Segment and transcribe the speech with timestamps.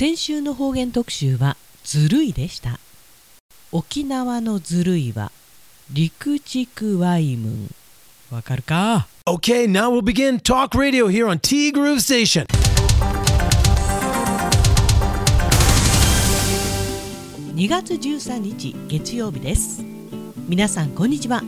[0.00, 2.80] 先週の方言特集はずるいでした。
[3.70, 5.30] 沖縄のずるいは
[5.92, 7.74] 陸畜ワイムン。
[8.30, 12.46] わかるか？Okay, now we'll begin Talk Radio here on T Groove Station.
[17.54, 19.84] 2月13日月曜日です。
[20.48, 21.42] 皆さんこんにちは。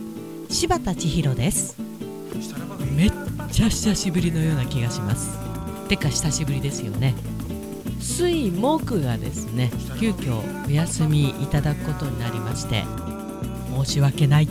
[0.49, 1.75] 柴田千尋です。
[2.95, 3.11] めっ
[3.51, 5.43] ちゃ久しぶりのような気がします。
[5.89, 7.15] てか久しぶりですよね
[8.03, 12.83] 水木がですね急遽お休みいただくことになりまして
[13.73, 14.49] 申し訳ない。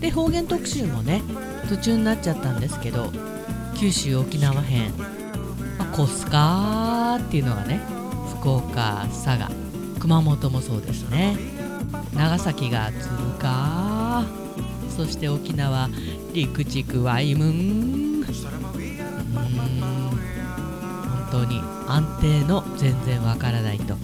[0.00, 1.22] で方言特集もね
[1.68, 3.10] 途中になっちゃったんですけど
[3.76, 4.92] 九州沖縄編、
[5.78, 7.80] あ、コスカーっていうのがね
[8.38, 9.50] 福岡佐賀
[10.00, 11.36] 熊本もそうですね。
[12.14, 14.24] 長崎が鶴か
[14.96, 15.88] そして沖縄
[16.32, 17.48] 陸地区ワイムン。
[17.48, 18.24] うーん
[21.30, 21.77] 本当に。
[21.88, 23.96] 安定の全然わからないと。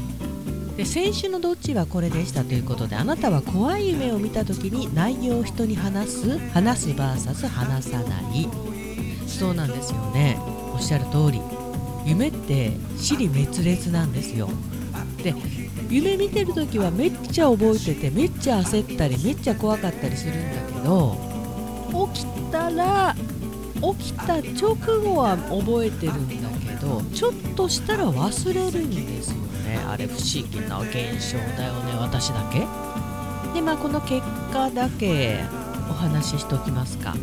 [0.77, 8.49] で先週のどっちはこれでしたということであなたは怖い夢を見た時に内容を人に話す話す VS 話さない。
[9.29, 10.37] そうなんですよね。
[10.73, 11.41] おっしゃる通り。
[12.05, 14.49] 夢って死に滅裂なんですよ。
[15.23, 15.35] で
[15.89, 21.17] 夢見てる時はめっちゃ覚えててめっちゃ焦ったりめっちゃ怖かったりするんだけど
[22.13, 23.15] 起きたら
[23.99, 26.44] 起きた直後は覚えてるんだ。
[26.85, 29.79] どちょっとしたら忘れるんですよね。
[29.89, 31.97] あれ不思議な現象だよね。
[31.99, 32.67] 私だけ？
[33.55, 35.41] でまあこの結果だけ
[35.89, 37.15] お話ししときますか、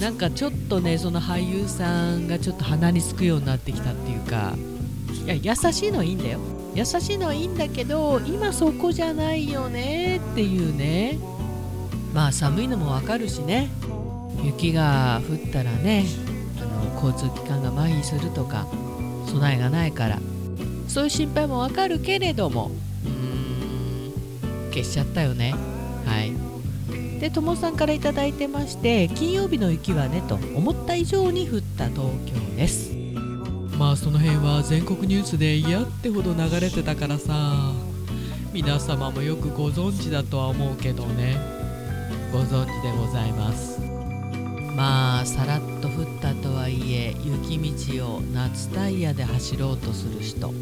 [0.00, 4.54] なんかちょっとねその俳優さんがちょっと鼻につくようになってきたっていうか。
[5.26, 6.40] いや優しいのはいいんだよ。
[6.74, 11.18] 優しいのはいいんだけど今そこじゃないよねっていうね。
[12.14, 13.68] まあ寒いのもわかるしね。
[14.42, 16.04] 雪が降ったらね
[16.60, 18.66] あの交通機関が麻痺するとか
[19.26, 20.18] 備えがないから。
[20.88, 22.70] そういう心配もわかるけれども
[23.04, 25.54] うーん消しちゃったよね。
[26.04, 26.32] はい。
[27.20, 32.92] でともさんから頂いてまして金曜日の雪はねと思った以上に降った東京です。
[33.78, 37.72] まあその辺は全国ニュースで嫌ってほど流れてたからさ。
[38.52, 41.36] 皆様もよくご存知だとは思うけどね。
[42.30, 43.83] ご存知でございます。
[44.76, 47.58] まあさらっと降ったとはいえ雪
[47.92, 50.52] 道を夏タイヤで走ろうとする人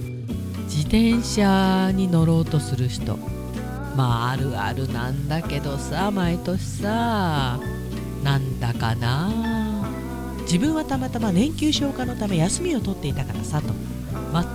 [0.65, 3.17] 自転車に乗ろうとする人
[3.97, 7.59] まああるあるなんだけどさ毎年さ
[8.23, 9.63] なんだかな。
[10.43, 13.73] 自分はたまたま年休消化のため休みを取っていたからさと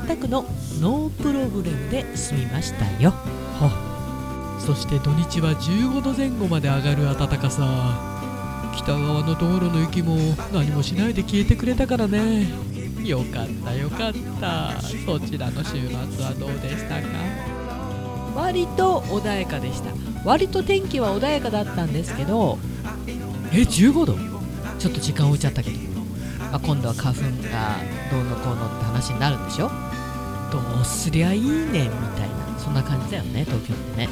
[0.05, 0.45] 全くの
[0.79, 3.11] ノープロブレムで済みましたよ。
[3.59, 3.69] ほ
[4.59, 8.16] そして土日は15度前後まで上がる暖かさ。
[8.77, 10.15] 北側の道路の雪も
[10.53, 12.47] 何もしないで消えてくれたからね。
[13.03, 14.79] よかったよかった。
[14.81, 17.07] そちらの週末はどうでしたか？
[18.35, 19.89] 割と穏やかでした。
[20.23, 22.59] 割と天気は穏やかだったんですけど。
[23.51, 24.15] え15度？
[24.77, 25.77] ちょっと時間置いちゃったけど、
[26.39, 27.77] まあ、今度は花粉が
[28.11, 29.71] どうのこうのって話になるんでしょ？
[30.51, 32.59] どうすりゃいいねんみたいな。
[32.59, 34.09] そんな感じだよね東京ってね。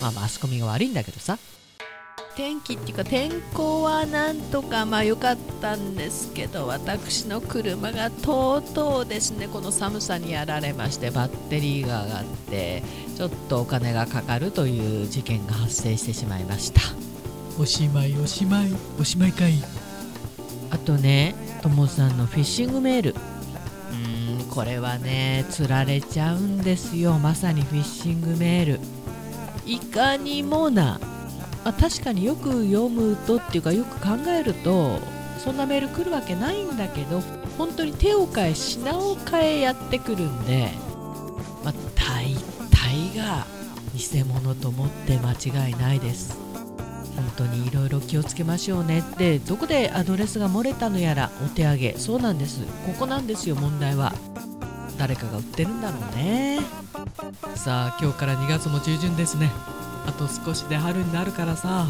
[0.00, 1.38] まあマスコミが悪いんだけどさ
[2.36, 12.82] 天気っていうか天候はなんとかまあ良かったんですけど私の車がとうとうですねこの寒さにやられましてバッテリーが上がって
[13.16, 16.82] ちょっとお金がかかるという事件が発生してしまいました。
[17.58, 18.66] おしまいおしまい
[19.00, 19.54] おしまいかい。
[20.68, 23.10] あとねともさんのフィッシングメール。
[23.12, 27.18] うーんこれはね釣られちゃうんですよ。
[27.18, 28.80] まさにフィッシングメール。
[29.64, 31.00] いかにもな、
[31.66, 35.00] まあ、確かによく読むとっていうかよく考えると
[35.36, 37.20] そんなメール来るわけないんだけど
[37.58, 40.70] 本当に手を変え品を変えやってくるんで、
[41.64, 42.36] まあ、大
[42.70, 43.44] 体が
[43.96, 46.38] 偽物と思って間違いないです。
[47.16, 51.94] 本当にいろいろ気をつけましょうねってどこでアドレスが漏れたのやらお手上げ。
[51.98, 52.60] そうなんです。
[52.86, 54.14] ここなんですよ問題は。
[54.98, 56.60] 誰かが売ってるんだろうね。
[57.56, 59.50] さあ今日から2月も中旬ですね。
[60.06, 61.86] あと少しで春になるからさ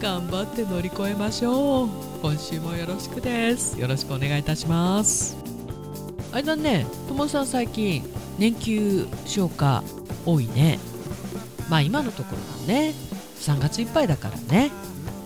[0.00, 1.88] 頑張って乗り越えましょう。
[2.22, 3.78] 今週もよろしくです。
[3.80, 5.36] よろしくお願いいたします。
[6.32, 8.02] あれだねともさん最近
[8.38, 9.82] 年休消化
[10.26, 10.78] 多いね。
[11.68, 12.94] まあ今のところはね。
[13.40, 14.70] 3月いっぱいだからね。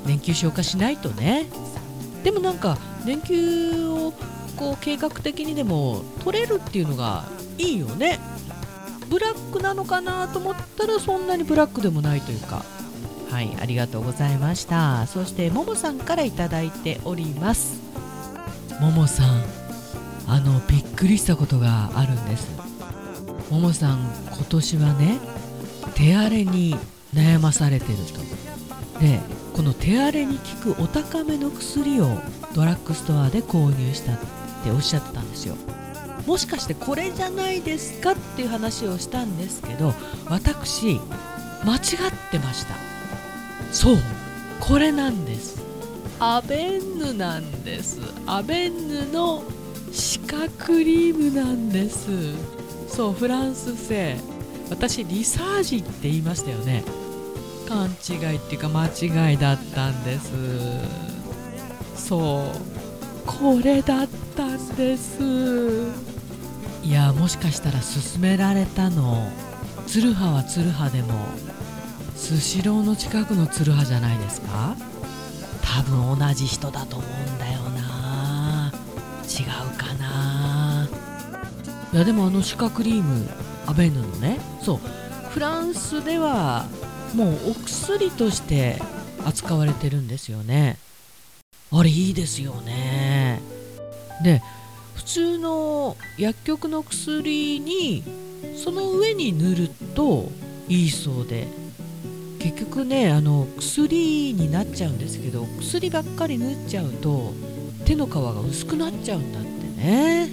[0.06, 1.46] 年休消化しないとね。
[2.25, 4.12] でもなんか年休を
[4.56, 7.25] こう計画的にでも取れるっていうのが
[7.58, 8.19] いいよね
[9.08, 12.64] ブラックなのかなと思ったらそんなにブラックでもないというか。
[13.31, 15.06] はいありがとうございました。
[15.06, 17.78] そしてももさんから頂いております。
[18.81, 19.43] ももさん
[20.26, 22.49] あのびっくりしたことがあるんです。
[23.50, 23.99] ももさん
[24.32, 25.19] 今年はね
[25.94, 26.76] 手荒れに
[27.14, 29.00] 悩まされてると。
[29.00, 29.20] で
[29.54, 32.19] この手荒れに効くお高めの薬を
[32.54, 34.19] ドラッグストアで購入したっ
[34.64, 35.56] ておっしゃってたんですよ。
[36.28, 39.94] もしかしてこれじゃないですかっていう話をしたんですけど
[40.28, 41.00] 私
[41.64, 41.80] 間違っ
[42.30, 42.75] てました。
[43.72, 43.96] そう
[44.60, 45.62] これなんです。
[46.20, 48.00] アベンヌなんです。
[48.26, 49.42] アベンヌの
[49.90, 52.10] 歯科クリームなんです。
[52.88, 54.19] そうフランス製。
[54.69, 56.84] 私リサージって言いましたよね。
[57.66, 60.30] 勘違いっていうか間違いだったんです。
[61.96, 66.17] そうこれだったんです。
[66.82, 69.30] いやもしかしたら勧められたの。
[69.86, 71.26] ツルハはツルハでも
[72.16, 74.76] スシローの近くのツルハじゃないですか？
[75.62, 78.72] 多分同じ人だと思うんだよな。
[79.25, 80.88] 違うかな。
[81.92, 83.28] いやでもあの歯科クリーム
[83.66, 84.38] アベンヌのね。
[84.62, 84.78] そう。
[85.30, 86.66] フランスでは
[87.14, 88.80] もうお薬として
[89.25, 90.78] 扱われてるんですよね。
[91.70, 93.40] あれいいですよね。
[94.22, 94.42] で
[94.98, 98.02] 普通の薬局の薬に
[98.56, 100.30] その上に塗ると
[100.68, 101.46] いいそうで
[102.40, 107.32] 結局ねあの薬になっちゃうんですけど薬ばっかり塗っちゃうと
[107.84, 109.48] 手の皮が薄くなっちゃうんだって
[109.80, 110.28] ね。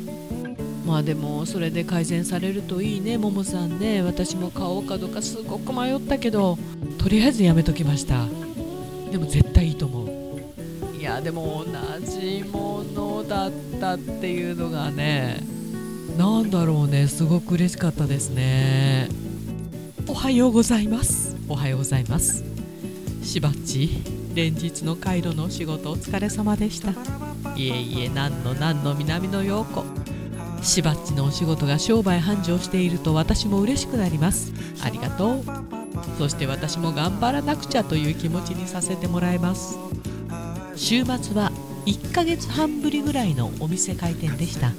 [0.85, 4.01] まあでもそれで改善されるといいねももさんね。
[4.01, 6.57] 私も買おうかどうかすごく迷ったけど
[6.97, 8.25] とりあえずやめときました。
[9.11, 10.99] でも絶対いいと思う。
[10.99, 15.39] いやでも同じものだったっていうのがね
[16.17, 19.09] なんだろうねすごく嬉しかったですね。
[20.07, 21.35] おはようございます。
[21.49, 22.43] おはようございます。
[23.23, 23.89] しばっち
[24.33, 26.91] 連日のカイロの仕事お疲れ様でした。
[27.55, 29.83] いえいえ何の何の南の陽子
[30.61, 34.53] しばっちのお仕事が商売繁盛していると私も嬉しくなります。
[34.83, 35.43] ありがとう。
[36.17, 39.77] そして私も頑張らなくちゃという気持ちにさせてもらいます。
[40.75, 41.51] 週末は
[41.85, 44.71] 1ヶ月半ぶりぐらいのお店開店でした。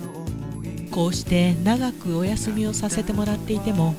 [0.90, 3.94] こうして長くお休みをさせてもらっていても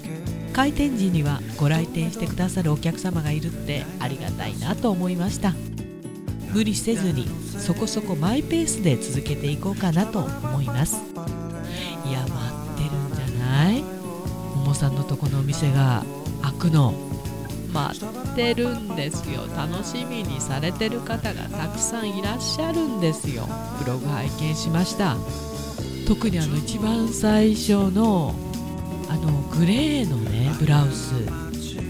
[0.53, 5.53] 開店時にはご来店してくださるお客様がいるってありがたいなと思いました。
[6.51, 7.27] 無理せずに
[7.59, 10.95] そこそこマイペースで続けていこうかなと思います。
[12.05, 12.33] いや待
[12.81, 13.83] ってるんじゃない？
[13.83, 16.03] ももさんのとこのお店が
[16.41, 17.06] 開くの。
[17.77, 19.41] 待ってるんですよ。
[19.55, 23.47] 楽しみにされてる方がたくさんいらっしゃるんですよ。
[23.83, 25.15] ブログ拝見しました。
[26.07, 28.33] 特にあの一番最初の
[29.09, 31.13] あのグレーのねブラウス。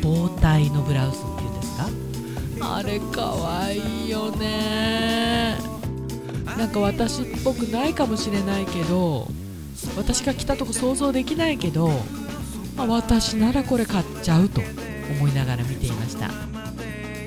[0.01, 1.89] 棒体のブラウスっていうんですか？
[2.77, 5.57] あれかわいいよね。
[6.57, 9.27] なんか私っぽくないかもしれないけど
[9.95, 11.89] 私が来たとこ想像できないけど、
[12.75, 14.61] ま、私ならこれ買っちゃうと。
[15.11, 16.31] 思いながら見ていました。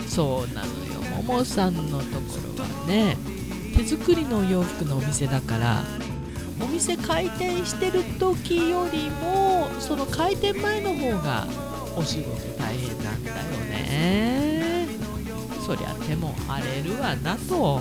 [0.08, 1.00] そうなのよ。
[1.22, 3.16] ももさんのところはね
[3.76, 5.84] 手作りのお洋服のお店だから
[6.60, 11.46] お店開店してる時よりもその開店前の方が
[11.96, 13.36] お仕事大変なんだよ
[13.70, 14.86] ね。
[15.66, 17.80] そりゃ手も荒れるわなと。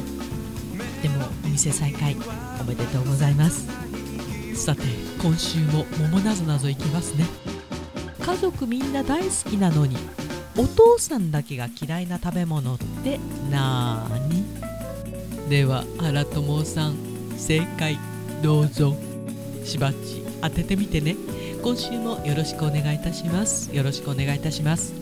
[1.01, 2.15] でもお店再開
[2.59, 3.67] おめでとうございます。
[4.55, 4.83] さて
[5.21, 7.25] 今週も桃なぞなぞいきますね。
[8.29, 9.97] 家族みんな大好きなのに
[10.55, 13.19] お父さんだけが嫌いな食べ物って
[13.49, 14.45] なーに？
[15.49, 16.95] では原友さん
[17.35, 17.97] 正解
[18.43, 18.95] どうぞ。
[19.65, 21.15] しばっち当ててみてね。
[21.63, 23.75] 今週もよろしくお願いいたします。
[23.75, 24.93] よろしくお願いいたします。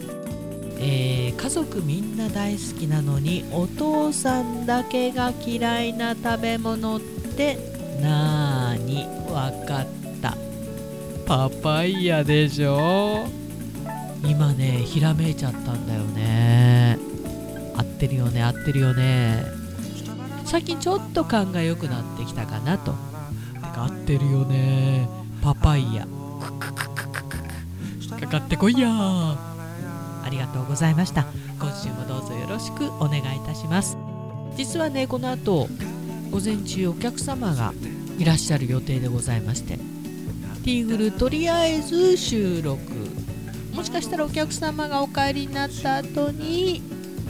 [0.79, 7.57] えー家族みんな大好きなのにお父さんだけが嫌いな食べ物って
[8.01, 9.05] なーに？
[9.33, 9.96] わかった。
[11.27, 13.27] パパイヤでしょ？
[14.23, 16.97] 今ねひらめいちゃったんだよね。
[17.75, 19.43] 合ってるよね合ってるよね。
[20.45, 22.93] 最近ちょっと勘が良くなってきたかなと。
[22.93, 25.09] てか合ってるよね。
[25.41, 26.07] パパイヤ。
[28.19, 28.89] かかってこいや。
[28.89, 29.37] あ
[30.31, 31.25] りがとうございました。
[31.59, 33.97] 今週もどうぞよろしくお願いいたします。
[34.55, 35.67] 実はねこの後
[36.31, 37.73] 午前中お客様が
[38.17, 39.77] いらっしゃる予定でございまして。
[40.67, 42.81] ティーグルとりあえず収録。
[43.73, 46.81] もしかしたらお客様がお帰りになった後に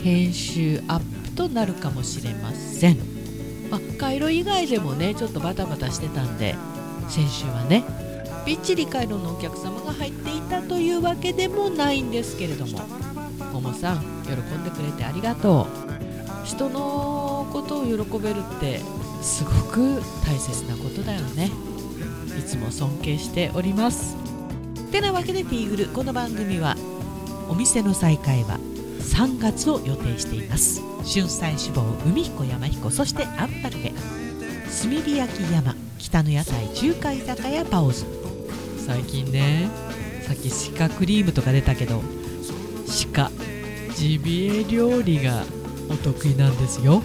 [0.02, 2.96] 編集アップとなるかもしれません、
[3.70, 6.56] まあ、回路以外でもねちょっとバタバタしてたんで
[7.08, 7.84] 先週はね。
[8.44, 12.80] びっちり回路のお客様が入っていたというわけでもないんですけれども。
[13.52, 15.68] ももさん喜んでくれてありがと
[16.42, 16.44] う。
[16.44, 18.80] 人のことを喜べるって
[19.22, 21.52] すごく大切なことだよね。
[22.38, 24.16] いつも尊敬しております。
[24.92, 26.76] てなわけでティーグルこの番組は
[27.48, 28.60] お店の再開は
[29.00, 30.80] 3月を予定しています。
[31.04, 38.04] 春菜志望海彦山彦そしてアンパルフェ炭火焼き山北の屋台中華居酒屋パオズ。
[38.86, 39.68] 最近ね
[40.22, 42.02] さっき鹿クリームとか出たけど
[43.14, 43.30] 鹿。
[43.96, 45.42] ジビエ料理が
[45.90, 47.02] お得意なんですよ。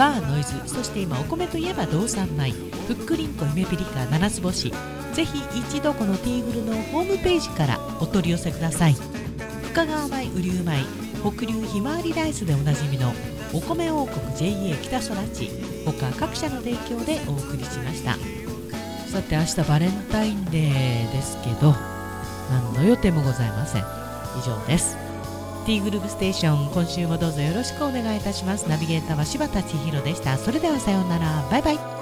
[0.00, 2.52] バーノイズそして今お米といえば道産米
[2.88, 4.72] ふっくりんこゆめぴりか七つ星
[5.12, 8.94] ぜひ一度このティーグルのホームページからお取り寄せください。
[8.94, 10.84] 深川米雨竜米
[11.20, 13.12] 北流ひまわりライスでおなじみの
[13.52, 15.50] お米王国 JA 北空地
[15.84, 18.16] 他各社の提供でお送りしました。
[19.06, 21.74] さて明日バレンタインデーですけど
[22.50, 23.82] 何の予定もございません。
[23.82, 24.99] 以上です。
[25.70, 28.68] ティグループステーション今週もどうぞよろしくお願いいたします。
[28.68, 30.36] ナビゲーターは柴田千尋でした。
[30.36, 31.48] それではさようなら。
[31.48, 31.99] バイバイ。